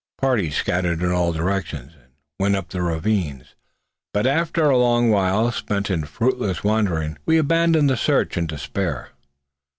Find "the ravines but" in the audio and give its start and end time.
2.69-4.25